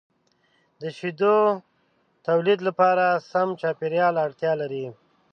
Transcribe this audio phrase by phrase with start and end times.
[0.81, 1.59] د شیدو د
[2.27, 4.85] تولید لپاره د سم چاپیریال اړتیا لري.